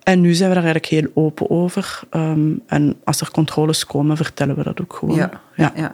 en 0.08 0.20
nu 0.20 0.34
zijn 0.34 0.48
we 0.48 0.54
daar 0.54 0.64
eigenlijk 0.64 0.92
heel 0.92 1.24
open 1.24 1.50
over. 1.50 2.00
Ehm, 2.10 2.52
en 2.66 2.96
als 3.04 3.20
er 3.20 3.30
controles 3.30 3.86
komen, 3.86 4.16
vertellen 4.16 4.56
we 4.56 4.62
dat 4.62 4.80
ook 4.80 4.94
gewoon. 4.94 5.16
ja. 5.16 5.72
ja. 5.74 5.92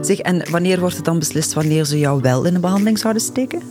Zeg, 0.00 0.18
en 0.18 0.50
wanneer 0.50 0.80
wordt 0.80 0.96
het 0.96 1.04
dan 1.04 1.18
beslist 1.18 1.52
wanneer 1.52 1.84
ze 1.84 1.98
jou 1.98 2.20
wel 2.20 2.44
in 2.44 2.54
de 2.54 2.60
behandeling 2.60 2.98
zouden 2.98 3.22
steken? 3.22 3.62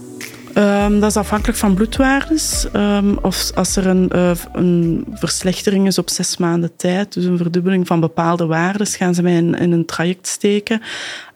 Ehm, 0.53 0.99
dat 0.99 1.09
is 1.09 1.17
afhankelijk 1.17 1.57
van 1.57 1.73
bloedwaardes. 1.73 2.67
Ehm, 2.71 3.15
of 3.21 3.51
als 3.55 3.75
er 3.75 3.87
een, 3.87 4.09
eh, 4.09 4.31
een 4.53 5.05
verslechtering 5.11 5.87
is 5.87 5.97
op 5.97 6.09
zes 6.09 6.37
maanden 6.37 6.75
tijd, 6.75 7.13
dus 7.13 7.25
een 7.25 7.37
verdubbeling 7.37 7.87
van 7.87 7.99
bepaalde 7.99 8.45
waardes, 8.45 8.95
gaan 8.95 9.15
ze 9.15 9.21
mij 9.21 9.35
in, 9.35 9.55
in 9.55 9.71
een 9.71 9.85
traject 9.85 10.27
steken. 10.27 10.81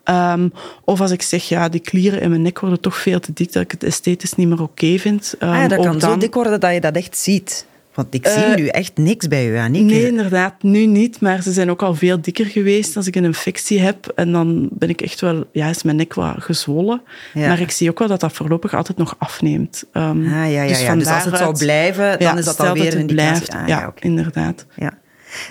Ehm, 0.09 0.49
of 0.83 1.01
als 1.01 1.11
ik 1.11 1.21
zeg, 1.21 1.43
ja, 1.49 1.69
die 1.69 1.79
klieren 1.81 2.21
in 2.21 2.29
mijn 2.29 2.41
nek 2.41 2.59
worden 2.59 2.79
toch 2.81 2.97
veel 2.97 3.19
te 3.19 3.33
dik, 3.33 3.53
dat 3.53 3.63
ik 3.63 3.71
het 3.71 3.83
esthetisch 3.83 4.33
niet 4.35 4.47
meer 4.47 4.61
oké 4.61 4.97
vind. 4.97 5.35
ah, 5.39 5.49
ja, 5.49 5.67
dat 5.67 5.81
kan 5.85 5.99
zo 5.99 6.07
dan- 6.07 6.19
dik 6.19 6.33
worden 6.33 6.59
dat 6.59 6.73
je 6.73 6.81
dat 6.81 6.95
echt 6.95 7.17
ziet. 7.17 7.67
Want 7.93 8.13
ik 8.13 8.27
zie 8.27 8.43
Eh, 8.43 8.55
nu 8.55 8.67
echt 8.67 8.97
niks 8.97 9.27
bij 9.27 9.47
u, 9.49 9.55
Aniek. 9.57 9.83
Nee, 9.83 10.07
inderdaad, 10.07 10.53
nu 10.63 10.85
niet. 10.85 11.21
Maar 11.21 11.41
ze 11.41 11.51
zijn 11.51 11.69
ook 11.69 11.81
al 11.81 11.95
veel 11.95 12.21
dikker 12.21 12.45
geweest 12.45 12.95
als 12.97 13.07
ik 13.07 13.15
een 13.15 13.23
infectie 13.23 13.79
heb. 13.79 14.11
En 14.15 14.31
dan 14.31 14.69
ben 14.71 14.89
ik 14.89 15.01
echt 15.01 15.19
wel, 15.21 15.43
ja, 15.51 15.67
is 15.69 15.83
mijn 15.83 15.95
nek 15.97 16.13
wat 16.13 16.35
gezwollen. 16.37 17.01
Ja. 17.33 17.47
Maar 17.47 17.59
ik 17.59 17.71
zie 17.71 17.89
ook 17.89 17.99
wel 17.99 18.07
dat 18.07 18.19
dat 18.19 18.33
voorlopig 18.33 18.73
altijd 18.73 18.97
nog 18.97 19.15
afneemt. 19.17 19.83
Ehm, 19.93 20.23
Ah, 20.25 20.31
ja, 20.31 20.43
ja, 20.45 20.67
dus 20.67 20.81
ja. 20.81 20.95
Dus 20.95 21.07
als 21.07 21.23
het 21.25 21.37
zou 21.37 21.57
blijven, 21.57 22.19
dan 22.19 22.27
ja, 22.33 22.37
is 22.37 22.45
dat 22.45 22.59
alweer 22.59 22.83
dat 22.83 22.93
een 22.93 22.99
het 22.99 23.09
indicatie. 23.09 23.45
blijft. 23.45 23.53
Ah, 23.63 23.67
ja, 23.67 23.93
inderdaad. 23.99 24.65
Ja. 24.75 24.97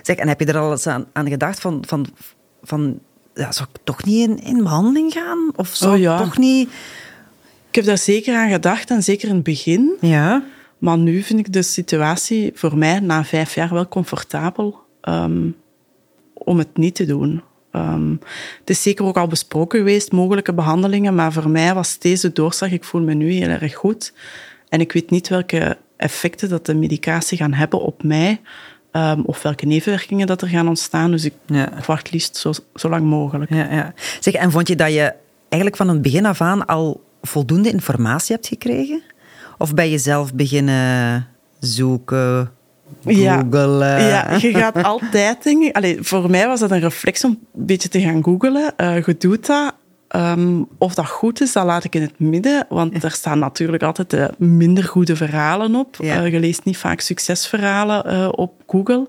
Zeg, 0.02 0.16
en 0.16 0.28
heb 0.28 0.40
je 0.40 0.46
er 0.46 0.58
al 0.58 0.70
eens 0.70 0.86
aan, 0.86 1.06
aan 1.12 1.28
gedacht 1.28 1.60
van, 1.60 1.84
van, 1.86 2.06
van 2.62 2.98
ja, 3.38 3.52
zou 3.52 3.68
ik 3.72 3.80
toch 3.84 4.04
niet 4.04 4.28
in, 4.28 4.42
in 4.42 4.62
behandeling 4.62 5.12
gaan? 5.12 5.52
Of 5.56 5.68
zou 5.68 5.94
Oh, 5.94 6.00
ja. 6.00 6.18
ik 6.18 6.24
toch 6.24 6.38
niet... 6.38 6.68
Ik 7.68 7.74
heb 7.74 7.84
daar 7.84 7.98
zeker 7.98 8.36
aan 8.36 8.50
gedacht, 8.50 8.90
en 8.90 9.02
zeker 9.02 9.28
in 9.28 9.34
het 9.34 9.44
begin. 9.44 9.96
Ja. 10.00 10.44
Maar 10.78 10.98
nu 10.98 11.22
vind 11.22 11.38
ik 11.38 11.52
de 11.52 11.62
situatie 11.62 12.50
voor 12.54 12.78
mij 12.78 13.00
na 13.00 13.24
vijf 13.24 13.54
jaar 13.54 13.74
wel 13.74 13.88
comfortabel 13.88 14.80
ehm, 15.00 15.50
om 16.32 16.58
het 16.58 16.76
niet 16.76 16.94
te 16.94 17.04
doen. 17.06 17.42
Ehm, 17.70 18.10
het 18.60 18.70
is 18.70 18.82
zeker 18.82 19.04
ook 19.04 19.16
al 19.16 19.26
besproken 19.26 19.78
geweest, 19.78 20.12
mogelijke 20.12 20.54
behandelingen, 20.54 21.14
maar 21.14 21.32
voor 21.32 21.50
mij 21.50 21.74
was 21.74 21.98
deze 21.98 22.32
doorslag, 22.32 22.70
ik 22.70 22.84
voel 22.84 23.02
me 23.02 23.14
nu 23.14 23.30
heel 23.30 23.48
erg 23.48 23.74
goed. 23.74 24.12
En 24.68 24.80
ik 24.80 24.92
weet 24.92 25.10
niet 25.10 25.28
welke 25.28 25.76
effecten 25.96 26.48
dat 26.48 26.66
de 26.66 26.74
medicatie 26.74 27.38
gaan 27.38 27.52
hebben 27.52 27.80
op 27.80 28.02
mij, 28.02 28.40
ehm, 28.98 29.20
of 29.20 29.42
welke 29.42 29.66
nevenwerkingen 29.66 30.26
dat 30.26 30.42
er 30.42 30.48
gaan 30.48 30.68
ontstaan. 30.68 31.10
Dus 31.10 31.24
ik 31.24 31.32
Ja. 31.46 31.68
wacht 31.86 32.10
liefst 32.10 32.36
zo, 32.36 32.52
zo 32.74 32.88
lang 32.88 33.04
mogelijk. 33.04 33.50
Ja, 33.54 33.72
ja. 33.72 33.92
Zeg, 34.20 34.34
en 34.34 34.50
vond 34.50 34.68
je 34.68 34.76
dat 34.76 34.92
je 34.92 35.12
eigenlijk 35.48 35.76
van 35.82 35.88
het 35.88 36.02
begin 36.02 36.26
af 36.26 36.40
aan 36.40 36.66
al 36.66 37.00
voldoende 37.22 37.70
informatie 37.70 38.34
hebt 38.34 38.46
gekregen? 38.46 39.02
Of 39.58 39.74
ben 39.74 39.90
je 39.90 39.98
zelf 39.98 40.34
beginnen 40.34 41.26
zoeken, 41.60 42.50
Ja. 43.00 43.38
googelen? 43.38 44.02
Ja, 44.02 44.32
je 44.40 44.52
gaat 44.54 44.82
altijd, 44.82 45.46
ik... 45.46 45.76
Allee, 45.76 45.98
voor 46.00 46.30
mij 46.30 46.46
was 46.46 46.60
dat 46.60 46.70
een 46.70 46.80
reflex 46.80 47.24
om 47.24 47.30
een 47.54 47.66
beetje 47.66 47.88
te 47.88 48.00
gaan 48.00 48.24
googelen. 48.24 48.72
Je 48.76 49.14
doet 49.18 49.46
dat. 49.46 49.74
Ehm, 50.08 50.62
of 50.78 50.94
dat 50.94 51.06
goed 51.06 51.40
is, 51.40 51.52
dat 51.52 51.64
laat 51.64 51.84
ik 51.84 51.94
in 51.94 52.02
het 52.02 52.18
midden. 52.18 52.66
Want 52.68 53.04
er 53.04 53.10
staan 53.10 53.38
natuurlijk 53.38 53.82
altijd 53.82 54.10
de 54.10 54.30
minder 54.38 54.84
goede 54.84 55.16
verhalen 55.16 55.74
op. 55.74 55.96
Ja. 56.00 56.24
Eh, 56.24 56.32
je 56.32 56.40
leest 56.40 56.64
niet 56.64 56.76
vaak 56.76 57.00
succesverhalen 57.00 58.04
eh, 58.04 58.28
op 58.30 58.52
Google. 58.66 59.06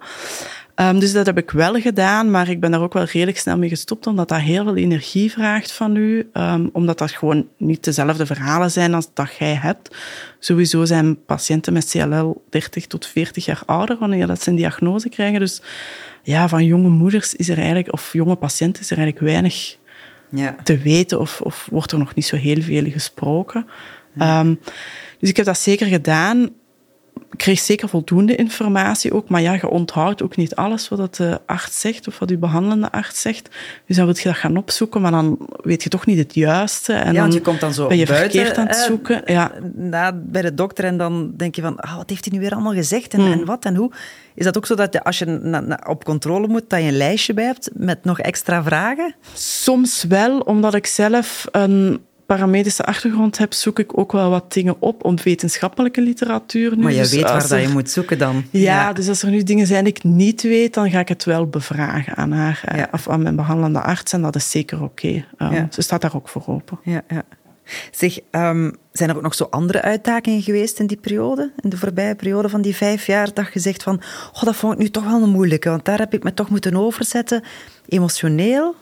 Um, 0.75 0.99
dus 0.99 1.13
dat 1.13 1.25
heb 1.25 1.37
ik 1.37 1.51
wel 1.51 1.73
gedaan, 1.73 2.31
maar 2.31 2.49
ik 2.49 2.59
ben 2.59 2.71
daar 2.71 2.81
ook 2.81 2.93
wel 2.93 3.03
redelijk 3.03 3.37
snel 3.37 3.57
mee 3.57 3.69
gestopt, 3.69 4.07
omdat 4.07 4.29
dat 4.29 4.39
heel 4.39 4.63
veel 4.63 4.75
energie 4.75 5.31
vraagt 5.31 5.71
van 5.71 5.95
u. 5.95 6.29
Um, 6.33 6.69
omdat 6.73 6.97
dat 6.97 7.11
gewoon 7.11 7.47
niet 7.57 7.83
dezelfde 7.83 8.25
verhalen 8.25 8.71
zijn 8.71 8.93
als 8.93 9.09
dat 9.13 9.35
jij 9.39 9.53
hebt. 9.53 9.95
Sowieso 10.39 10.85
zijn 10.85 11.25
patiënten 11.25 11.73
met 11.73 11.89
CLL 11.89 12.43
30 12.49 12.87
tot 12.87 13.05
40 13.05 13.45
jaar 13.45 13.61
ouder 13.65 13.97
wanneer 13.97 14.27
dat 14.27 14.41
ze 14.41 14.49
een 14.49 14.55
diagnose 14.55 15.09
krijgen. 15.09 15.39
Dus 15.39 15.61
ja, 16.23 16.47
van 16.47 16.65
jonge 16.65 16.89
moeders 16.89 17.35
is 17.35 17.49
er 17.49 17.57
eigenlijk, 17.57 17.93
of 17.93 18.13
jonge 18.13 18.35
patiënten 18.35 18.81
is 18.81 18.91
er 18.91 18.97
eigenlijk 18.97 19.31
weinig 19.31 19.77
ja. 20.29 20.55
te 20.63 20.77
weten 20.77 21.19
of, 21.19 21.41
of 21.41 21.67
wordt 21.71 21.91
er 21.91 21.97
nog 21.97 22.15
niet 22.15 22.25
zo 22.25 22.35
heel 22.35 22.61
veel 22.61 22.91
gesproken. 22.91 23.65
Um, 24.21 24.59
dus 25.19 25.29
ik 25.29 25.37
heb 25.37 25.45
dat 25.45 25.57
zeker 25.57 25.87
gedaan 25.87 26.49
kreeg 27.35 27.59
zeker 27.59 27.89
voldoende 27.89 28.35
informatie 28.35 29.13
ook, 29.13 29.29
maar 29.29 29.41
ja, 29.41 29.53
je 29.53 29.69
onthoudt 29.69 30.23
ook 30.23 30.35
niet 30.35 30.55
alles 30.55 30.89
wat 30.89 31.15
de 31.15 31.41
arts 31.45 31.79
zegt 31.79 32.07
of 32.07 32.19
wat 32.19 32.29
je 32.29 32.37
behandelende 32.37 32.91
arts 32.91 33.21
zegt. 33.21 33.49
Dus 33.85 33.95
dan 33.95 34.05
wil 34.05 34.15
je 34.17 34.23
dat 34.23 34.35
gaan 34.37 34.57
opzoeken, 34.57 35.01
maar 35.01 35.11
dan 35.11 35.37
weet 35.61 35.83
je 35.83 35.89
toch 35.89 36.05
niet 36.05 36.17
het 36.17 36.33
juiste. 36.33 36.93
En 36.93 37.13
ja, 37.13 37.21
want 37.21 37.33
je 37.33 37.41
komt 37.41 37.59
dan 37.59 37.73
zo 37.73 37.87
ben 37.87 37.97
je 37.97 38.05
buiten, 38.05 38.31
verkeerd 38.31 38.57
aan 38.57 38.67
het 38.67 38.75
zoeken. 38.75 39.21
Ja. 39.25 39.51
Na, 39.73 40.13
bij 40.13 40.41
de 40.41 40.53
dokter 40.53 40.85
en 40.85 40.97
dan 40.97 41.33
denk 41.37 41.55
je 41.55 41.61
van, 41.61 41.79
ah, 41.79 41.95
wat 41.95 42.09
heeft 42.09 42.25
hij 42.25 42.33
nu 42.33 42.39
weer 42.39 42.53
allemaal 42.53 42.73
gezegd 42.73 43.13
en, 43.13 43.19
hmm. 43.21 43.31
en 43.31 43.45
wat 43.45 43.65
en 43.65 43.75
hoe? 43.75 43.91
Is 44.35 44.45
dat 44.45 44.57
ook 44.57 44.65
zo 44.65 44.75
dat 44.75 45.03
als 45.03 45.19
je 45.19 45.77
op 45.87 46.03
controle 46.03 46.47
moet, 46.47 46.69
dat 46.69 46.81
je 46.81 46.87
een 46.87 46.97
lijstje 46.97 47.33
bij 47.33 47.45
hebt 47.45 47.69
met 47.73 48.03
nog 48.03 48.19
extra 48.19 48.63
vragen? 48.63 49.15
Soms 49.33 50.03
wel, 50.03 50.39
omdat 50.39 50.73
ik 50.73 50.85
zelf 50.87 51.45
een 51.51 51.99
paramedische 52.29 52.83
achtergrond 52.83 53.37
heb, 53.37 53.53
zoek 53.53 53.79
ik 53.79 53.97
ook 53.97 54.11
wel 54.11 54.29
wat 54.29 54.53
dingen 54.53 54.75
op 54.79 55.03
om 55.03 55.15
wetenschappelijke 55.23 56.01
literatuur. 56.01 56.75
Nu. 56.75 56.83
Maar 56.83 56.91
je 56.91 56.97
dus 56.97 57.11
weet 57.11 57.21
waar 57.21 57.47
dat 57.47 57.61
je 57.61 57.67
moet 57.67 57.89
zoeken 57.89 58.17
dan. 58.17 58.45
Ja, 58.49 58.93
dus 58.93 59.07
als 59.07 59.23
er 59.23 59.29
nu 59.29 59.43
dingen 59.43 59.67
zijn 59.67 59.83
die 59.83 59.93
ik 59.93 60.03
niet 60.03 60.41
weet, 60.41 60.73
dan 60.73 60.89
ga 60.89 60.99
ik 60.99 61.07
het 61.07 61.23
wel 61.23 61.47
bevragen 61.47 62.15
aan 62.15 62.31
haar 62.31 62.61
eh, 62.65 62.83
of 62.91 63.09
aan 63.09 63.21
mijn 63.21 63.35
behandelende 63.35 63.81
arts. 63.81 64.13
En 64.13 64.21
dat 64.21 64.35
is 64.35 64.51
zeker 64.51 64.83
oké. 64.83 65.23
Okay. 65.37 65.57
Um, 65.59 65.67
Ze 65.71 65.81
staat 65.81 66.01
daar 66.01 66.15
ook 66.15 66.29
voor 66.29 66.43
open. 66.45 66.79
Ja, 66.83 67.01
ja. 67.07 67.23
Zeg, 67.91 68.19
um, 68.31 68.75
zijn 68.91 69.09
er 69.09 69.15
ook 69.15 69.21
nog 69.21 69.35
zo 69.35 69.47
andere 69.49 69.81
uitdagingen 69.81 70.41
geweest 70.41 70.79
in 70.79 70.87
die 70.87 70.97
periode? 70.97 71.51
In 71.59 71.69
de 71.69 71.77
voorbije 71.77 72.15
periode 72.15 72.49
van 72.49 72.61
die 72.61 72.75
vijf 72.75 73.05
jaar, 73.05 73.33
dat 73.33 73.53
je 73.53 73.59
zegt 73.59 73.83
van, 73.83 74.01
oh, 74.33 74.43
dat 74.43 74.55
vond 74.55 74.73
ik 74.73 74.79
nu 74.79 74.89
toch 74.89 75.05
wel 75.05 75.21
een 75.21 75.29
moeilijke, 75.29 75.69
want 75.69 75.85
daar 75.85 75.99
heb 75.99 76.13
ik 76.13 76.23
me 76.23 76.33
toch 76.33 76.49
moeten 76.49 76.75
overzetten. 76.75 77.43
Emotioneel? 77.87 78.75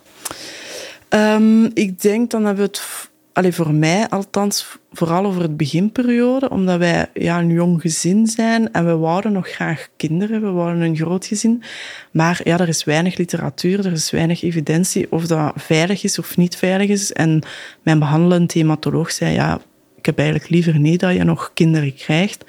Um, 1.10 1.72
ik 1.74 2.02
denk 2.02 2.32
dan 2.32 2.46
hebben 2.46 2.64
we 2.64 2.70
het 2.70 3.10
allee, 3.38 3.54
voor 3.54 3.74
mij 3.74 4.10
althans, 4.10 4.78
vooral 4.92 5.26
over 5.26 5.42
het 5.42 5.58
beginperiode, 5.58 6.50
omdat 6.50 6.80
wij 6.80 7.10
ja, 7.14 7.40
een 7.40 7.50
jong 7.50 7.82
gezin 7.82 8.28
zijn 8.28 8.72
en 8.72 8.86
we 8.86 8.96
wouden 8.96 9.32
nog 9.32 9.50
graag 9.50 9.88
kinderen, 9.98 10.42
we 10.42 10.50
wouden 10.50 10.82
een 10.82 10.96
groot 10.96 11.26
gezin. 11.26 11.64
Maar 12.12 12.40
ja, 12.44 12.60
er 12.60 12.68
is 12.68 12.84
weinig 12.84 13.18
literatuur, 13.18 13.86
er 13.86 13.92
is 13.92 14.12
weinig 14.12 14.44
evidentie 14.44 15.12
of 15.12 15.28
dat 15.28 15.54
veilig 15.56 16.04
is 16.04 16.20
of 16.20 16.38
niet 16.38 16.56
veilig 16.56 16.90
is. 16.90 17.14
En 17.14 17.42
mijn 17.82 18.00
behandelend 18.00 18.54
hematoloog 18.54 19.12
zei, 19.12 19.34
ja, 19.34 19.60
heb 20.06 20.18
eigenlijk 20.18 20.50
liever 20.50 20.80
niet 20.80 21.00
dat 21.00 21.14
je 21.14 21.24
nog 21.24 21.52
kinderen 21.54 21.96
krijgt. 21.96 22.46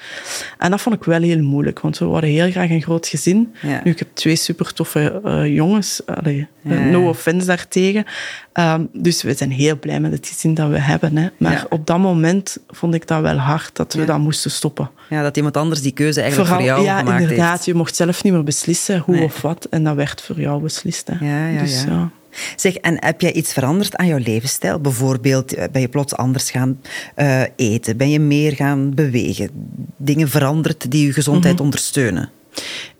En 0.59 0.71
dat 0.71 0.81
vond 0.81 0.95
ik 0.95 1.05
wel 1.05 1.23
heel 1.23 1.43
moeilijk, 1.43 1.81
want 1.81 1.99
we 1.99 2.05
worden 2.05 2.31
heel 2.31 2.51
graag 2.51 2.71
een 2.71 2.83
groot 2.83 3.07
gezin. 3.07 3.55
Nu, 3.85 3.91
ik 3.91 3.99
heb 3.99 4.09
twee 4.15 4.37
super 4.37 4.73
toffe 4.73 5.21
uh, 5.25 5.55
jongens. 5.55 6.01
Allee, 6.07 6.47
no 6.63 7.09
offense 7.09 7.47
daartegen. 7.47 8.05
Um, 8.53 8.89
dus 8.93 9.23
we 9.23 9.35
zijn 9.35 9.51
heel 9.51 9.79
blij 9.79 10.01
met 10.01 10.13
het 10.13 10.27
gezin 10.27 10.55
dat 10.55 10.71
we 10.71 10.79
hebben. 10.79 11.17
Hè. 11.17 11.29
Maar 11.37 11.67
op 11.69 11.87
dat 11.87 11.99
moment 11.99 12.59
vond 12.69 12.95
ik 12.95 13.07
dat 13.07 13.21
wel 13.21 13.37
hard 13.37 13.77
dat 13.77 13.95
we 13.95 14.05
dat 14.05 14.19
moesten 14.19 14.51
stoppen. 14.51 14.91
Ja, 15.09 15.23
dat 15.23 15.37
iemand 15.37 15.57
anders 15.57 15.83
die 15.83 15.93
keuze 15.93 16.21
eigenlijk 16.21 16.51
voor 16.51 16.63
jou 16.63 16.83
ja, 16.85 16.99
gemaakt 16.99 17.21
inderdaad. 17.21 17.65
Je 17.65 17.75
mocht 17.75 17.97
zelf 17.97 18.23
niet 18.23 18.33
meer 18.33 18.45
beslissen 18.45 18.99
hoe 18.99 19.23
of 19.23 19.41
wat. 19.41 19.65
En 19.65 19.85
dat 19.85 19.95
werd 19.95 20.23
voor 20.23 20.41
jou 20.41 20.63
beslist. 20.63 21.09
Hè. 21.09 21.27
Ja, 21.27 21.49
ja, 21.49 21.61
dus, 21.61 21.85
ja. 21.85 22.11
Zeg, 22.57 22.75
en 22.75 23.05
heb 23.05 23.21
jij 23.21 23.33
iets 23.33 23.53
veranderd 23.53 23.97
aan 23.97 24.07
jouw 24.07 24.19
levensstijl? 24.19 24.81
Bijvoorbeeld, 24.81 25.55
eh, 25.55 25.65
ben 25.73 25.81
je 25.81 25.89
plots 25.89 26.15
anders 26.17 26.51
gaan 26.51 26.81
uh, 27.17 27.43
eten? 27.57 27.97
Ben 27.97 28.11
je 28.11 28.21
meer 28.21 28.53
gaan 28.53 28.95
bewegen? 28.95 29.51
Dingen 29.97 30.29
veranderd 30.29 30.91
die 30.91 31.07
je 31.07 31.13
gezondheid 31.13 31.55
mhm. 31.55 31.63
ondersteunen? 31.63 32.31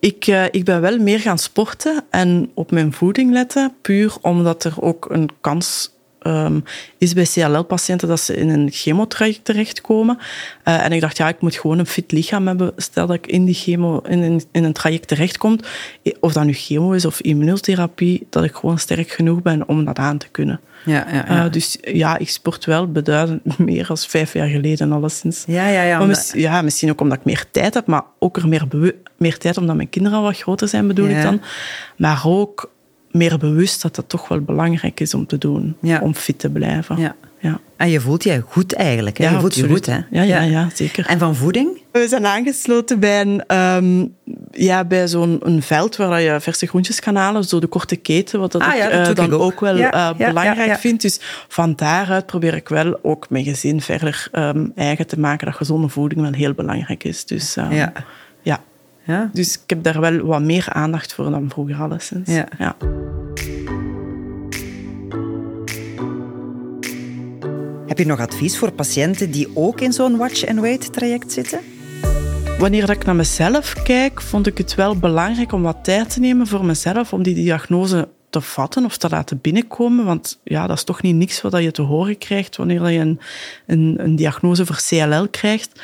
Ik, 0.01 0.27
uh, 0.27 0.45
ik 0.51 0.65
ben 0.65 0.81
wel 0.81 0.99
meer 0.99 1.21
gaan 1.21 1.39
sporten 1.39 2.05
en 2.11 2.51
op 2.55 2.71
mijn 2.71 2.93
voeding 2.93 3.33
letten, 3.33 3.75
puur 3.83 4.17
omdat 4.21 4.65
er 4.65 4.75
ook 4.81 5.07
een 5.11 5.29
kans 5.41 5.97
um, 6.23 6.65
is 6.99 7.13
bij 7.13 7.27
CLL-patiënten 7.33 8.09
dat 8.09 8.21
ze 8.21 8.37
in 8.37 8.49
een 8.49 8.69
chemotraject 8.71 9.45
terechtkomen. 9.45 10.19
Uh, 10.65 10.85
en 10.85 10.93
ik 10.93 11.01
dacht, 11.01 11.17
ja, 11.17 11.29
ik 11.29 11.41
moet 11.41 11.57
gewoon 11.57 11.79
een 11.79 11.87
fit 11.87 12.13
lichaam 12.13 12.47
hebben. 12.47 12.73
Stel 12.77 13.07
dat 13.07 13.17
ik 13.17 13.27
in, 13.27 13.45
die 13.45 13.55
chemo, 13.55 14.01
in, 14.09 14.23
een, 14.23 14.43
in 14.53 14.65
een 14.65 14.73
traject 14.73 15.09
terechtkom, 15.09 15.59
of 16.21 16.33
dat 16.33 16.45
nu 16.45 16.53
chemo 16.53 16.93
is 16.93 17.05
of 17.05 17.21
immunotherapie, 17.21 18.27
dat 18.31 18.45
ik 18.45 18.55
gewoon 18.55 18.79
sterk 18.79 19.11
genoeg 19.11 19.43
ben 19.43 19.69
om 19.69 19.85
dat 19.85 19.99
aan 19.99 20.19
te 20.19 20.29
kunnen. 20.29 20.61
Ja, 20.85 21.07
ja, 21.13 21.25
ja. 21.29 21.45
Uh, 21.45 21.53
dus 21.53 21.79
ja, 21.81 22.19
ik 22.19 22.29
sport 22.29 22.65
wel 22.65 22.93
beduidend 22.93 23.59
meer 23.59 23.87
dan 23.87 23.97
vijf 23.99 24.33
jaar 24.33 24.49
geleden 24.49 24.93
alleszins. 24.93 25.45
Ja, 25.47 25.69
ja, 25.69 25.83
ja. 25.83 26.17
Ja, 26.33 26.63
misschien 26.63 26.91
ook 26.91 27.01
omdat 27.01 27.19
ik 27.19 27.25
meer 27.25 27.45
tijd 27.51 27.75
heb, 27.75 27.87
maar 27.87 28.03
ook 28.19 28.37
er 28.37 28.49
meer, 28.49 28.95
meer 29.17 29.39
tijd 29.39 29.57
omdat 29.57 29.77
mijn 29.77 29.89
kinderen 29.89 30.19
al 30.19 30.25
wat 30.25 30.39
groter 30.39 30.69
zijn, 30.69 30.87
bedoel 30.87 31.09
ik 31.09 31.23
dan. 31.23 31.41
Maar 31.97 32.23
ook 32.25 32.71
meer 33.19 33.39
bewust 33.39 33.83
dat 33.83 33.95
dat 33.95 34.09
toch 34.09 34.29
wel 34.29 34.41
belangrijk 34.41 35.01
is 35.01 35.15
om 35.15 35.27
te 35.27 35.39
doen. 35.39 35.77
Om 36.01 36.15
fit 36.15 36.39
te 36.39 36.51
blijven. 36.51 36.97
Ja. 36.99 37.15
Ja. 37.41 37.61
En 37.77 37.91
je 37.91 38.01
voelt 38.01 38.25
je 38.25 38.43
goed 38.49 38.73
eigenlijk. 38.73 39.19
Hè? 39.19 39.25
Ja, 39.25 39.31
je 39.31 39.41
voelt 39.41 39.55
je 39.55 39.69
goed, 39.69 39.87
hè? 39.87 39.99
Ja, 40.11 40.23
ja, 40.23 40.41
ja, 40.41 40.69
zeker. 40.75 41.07
En 41.07 41.19
van 41.19 41.37
voeding? 41.37 41.81
We 41.93 42.09
zijn 42.09 42.27
aangesloten 42.27 43.01
bij, 43.01 43.21
een, 43.21 43.57
um, 43.57 44.15
ja, 44.51 44.85
bij 44.85 45.09
zo'n 45.09 45.39
een 45.43 45.63
veld 45.63 45.97
waar 45.97 46.21
je 46.21 46.41
verse 46.41 46.67
groentjes 46.67 47.01
kan 47.01 47.17
halen. 47.17 47.45
Zo 47.45 47.61
de 47.61 47.67
korte 47.67 47.97
keten, 47.97 48.41
wat 48.41 48.53
dat 48.53 48.63
ah, 48.63 48.75
ik, 48.75 48.93
uh, 48.93 49.15
dan 49.15 49.33
ook, 49.33 49.61
wel 49.61 49.77
uh, 49.77 50.11
belangrijk 50.17 50.79
vind. 50.79 51.03
Dus 51.03 51.21
van 51.49 51.73
daaruit 51.77 52.27
probeer 52.27 52.55
ik 52.55 52.69
wel 52.69 52.99
ook 53.03 53.31
mijn 53.31 53.45
gezin 53.45 53.81
verder 53.81 54.29
um, 54.33 54.73
eigen 54.75 55.07
te 55.07 55.21
maken 55.21 55.47
dat 55.47 55.57
gezonde 55.57 55.89
voeding 55.89 56.21
wel 56.21 56.33
heel 56.33 56.55
belangrijk 56.55 57.05
is. 57.05 57.25
Dus 57.25 57.57
um, 57.57 57.73
ja. 57.73 57.93
Ja. 59.09 59.31
Dus 59.33 59.55
ik 59.55 59.71
heb 59.71 59.83
daar 59.83 60.01
wel 60.01 60.21
wat 60.21 60.43
meer 60.43 60.69
aandacht 60.73 61.13
voor 61.15 61.31
dan 61.31 61.51
vroeger 61.51 61.77
alleszins. 61.77 62.31
Ja. 62.31 62.49
ja. 62.59 62.77
Heb 67.87 67.99
je 67.99 68.07
nog 68.07 68.21
advies 68.21 68.59
voor 68.59 68.73
patiënten 68.73 69.31
die 69.31 69.49
ook 69.55 69.81
in 69.81 69.93
zo'n 69.93 70.17
watch-and-wait 70.17 70.93
traject 70.93 71.33
zitten? 71.33 71.61
Wanneer 72.59 72.91
ik 72.91 73.05
naar 73.05 73.17
mezelf 73.17 73.73
kijk, 73.83 74.21
vond 74.21 74.47
ik 74.47 74.59
het 74.59 74.75
wel 74.75 74.97
belangrijk 74.97 75.53
om 75.53 75.63
wat 75.63 75.85
tijd 75.85 76.11
te 76.11 76.21
nemen 76.21 76.47
voor 76.47 76.65
mezelf 76.65 77.13
om 77.13 77.23
die 77.23 77.35
diagnose 77.35 78.09
te 78.31 78.41
vatten 78.41 78.85
of 78.85 78.97
te 78.97 79.09
laten 79.09 79.41
binnenkomen. 79.41 80.05
Want 80.05 80.41
ja, 80.45 80.67
dat 80.67 80.77
is 80.77 80.85
toch 80.85 81.03
niet 81.03 81.15
niks 81.15 81.41
wat 81.41 81.63
je 81.63 81.71
te 81.71 81.83
horen 81.83 82.19
krijgt 82.19 82.57
wanneer 82.57 82.91
je 82.91 82.99
een, 82.99 83.21
een, 83.67 83.95
een 83.99 84.17
diagnose 84.17 84.67
voor 84.67 84.81
CLL 84.89 85.29
krijgt. 85.29 85.81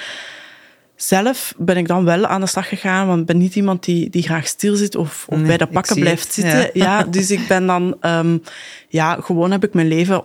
Zelf 0.96 1.54
ben 1.56 1.76
ik 1.76 1.88
dan 1.88 2.04
wel 2.04 2.26
aan 2.26 2.40
de 2.40 2.46
slag 2.46 2.68
gegaan, 2.68 3.06
want 3.06 3.20
ik 3.20 3.26
ben 3.26 3.38
niet 3.38 3.56
iemand 3.56 3.84
die, 3.84 4.10
die 4.10 4.22
graag 4.22 4.46
stil 4.46 4.76
zit 4.76 4.96
of, 4.96 5.26
of 5.28 5.42
bij 5.42 5.56
de 5.56 5.66
pakken 5.66 6.00
blijft 6.00 6.32
zitten. 6.32 6.70
Ja. 6.72 7.02
dus 7.02 7.30
ik 7.30 7.48
ben 7.48 7.66
dan, 7.66 7.96
um, 8.00 8.42
ja, 8.88 9.18
gewoon 9.20 9.50
heb 9.50 9.64
ik 9.64 9.74
mijn 9.74 9.88
leven 9.88 10.24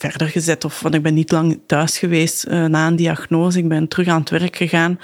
verder 0.00 0.28
gezet. 0.28 0.64
Of, 0.64 0.80
want 0.80 0.94
ik 0.94 1.02
ben 1.02 1.14
niet 1.14 1.30
lang 1.30 1.60
thuis 1.66 1.98
geweest 1.98 2.46
uh, 2.48 2.64
na 2.64 2.86
een 2.86 2.96
diagnose. 2.96 3.58
Ik 3.58 3.68
ben 3.68 3.88
terug 3.88 4.08
aan 4.08 4.20
het 4.20 4.30
werk 4.30 4.56
gegaan. 4.56 4.98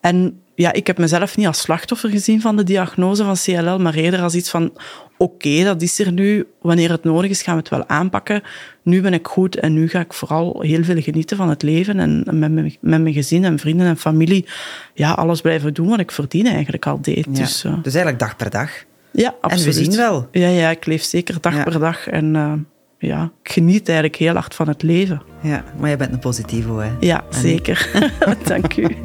En 0.00 0.40
ja, 0.54 0.72
ik 0.72 0.86
heb 0.86 0.98
mezelf 0.98 1.36
niet 1.36 1.46
als 1.46 1.60
slachtoffer 1.60 2.10
gezien 2.10 2.40
van 2.40 2.56
de 2.56 2.64
diagnose 2.64 3.24
van 3.24 3.36
CLL, 3.36 3.78
maar 3.78 3.94
eerder 3.94 4.20
als 4.20 4.34
iets 4.34 4.50
van, 4.50 4.72
oké, 5.16 5.64
dat 5.64 5.82
is 5.82 5.98
er 5.98 6.12
nu. 6.12 6.46
Wanneer 6.60 6.90
het 6.90 7.04
nodig 7.04 7.30
is, 7.30 7.42
gaan 7.42 7.54
we 7.54 7.60
het 7.60 7.70
wel 7.70 7.88
aanpakken. 7.88 8.42
Nu 8.82 9.00
ben 9.00 9.12
ik 9.12 9.26
goed 9.26 9.56
en 9.56 9.72
nu 9.72 9.88
ga 9.88 10.00
ik 10.00 10.12
vooral 10.12 10.60
heel 10.60 10.84
veel 10.84 11.00
genieten 11.00 11.36
van 11.36 11.48
het 11.48 11.62
leven 11.62 11.98
en 11.98 12.22
met 12.24 12.52
mijn, 12.52 12.76
met 12.80 13.02
mijn 13.02 13.12
gezin 13.12 13.44
en 13.44 13.58
vrienden 13.58 13.86
en 13.86 13.96
familie 13.96 14.46
ja, 14.94 15.12
alles 15.12 15.40
blijven 15.40 15.74
doen 15.74 15.88
wat 15.88 16.00
ik 16.00 16.10
verdien 16.10 16.46
eigenlijk 16.46 16.86
al 16.86 17.00
deed. 17.00 17.26
Ja, 17.30 17.32
dus, 17.32 17.64
uh, 17.64 17.72
dus 17.82 17.94
eigenlijk 17.94 18.18
dag 18.18 18.36
per 18.36 18.50
dag. 18.50 18.70
Ja, 19.10 19.34
absoluut. 19.40 19.74
En 19.74 19.80
we 19.80 19.84
zien 19.84 19.96
wel. 19.96 20.28
Ja, 20.32 20.48
ja 20.48 20.70
ik 20.70 20.86
leef 20.86 21.02
zeker 21.02 21.40
dag 21.40 21.64
per 21.64 21.78
dag 21.78 22.06
en... 22.06 22.34
Uh, 22.34 22.52
ja, 22.98 23.32
ik 23.42 23.52
geniet 23.52 23.88
eigenlijk 23.88 24.18
heel 24.18 24.34
hard 24.34 24.54
van 24.54 24.68
het 24.68 24.82
leven. 24.82 25.22
Ja, 25.42 25.64
maar 25.78 25.88
jij 25.88 25.98
bent 25.98 26.12
een 26.12 26.18
positieve, 26.18 26.72
hè? 26.72 26.90
Ja, 27.00 27.24
zeker. 27.30 27.90
Dank 28.44 28.76
u. 28.76 28.96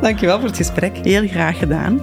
Dank 0.00 0.20
je 0.20 0.26
wel 0.26 0.38
voor 0.38 0.48
het 0.48 0.56
gesprek. 0.56 0.96
Heel 0.96 1.28
graag 1.28 1.58
gedaan. 1.58 2.00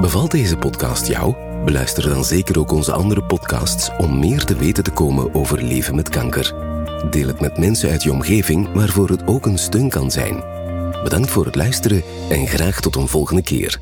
Bevalt 0.00 0.30
deze 0.30 0.56
podcast 0.56 1.06
jou? 1.06 1.34
Beluister 1.64 2.08
dan 2.08 2.24
zeker 2.24 2.58
ook 2.58 2.72
onze 2.72 2.92
andere 2.92 3.22
podcasts 3.22 3.90
om 3.98 4.18
meer 4.18 4.44
te 4.44 4.56
weten 4.56 4.84
te 4.84 4.90
komen 4.90 5.34
over 5.34 5.62
leven 5.62 5.94
met 5.94 6.08
kanker. 6.08 6.54
Deel 7.10 7.26
het 7.26 7.40
met 7.40 7.58
mensen 7.58 7.90
uit 7.90 8.02
je 8.02 8.12
omgeving 8.12 8.72
waarvoor 8.72 9.08
het 9.08 9.26
ook 9.26 9.46
een 9.46 9.58
steun 9.58 9.88
kan 9.88 10.10
zijn. 10.10 10.42
Bedankt 11.02 11.30
voor 11.30 11.44
het 11.44 11.54
luisteren 11.54 12.02
en 12.30 12.46
graag 12.46 12.80
tot 12.80 12.96
een 12.96 13.08
volgende 13.08 13.42
keer. 13.42 13.80